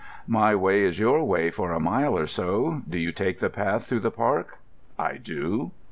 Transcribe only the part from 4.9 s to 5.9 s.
"I do."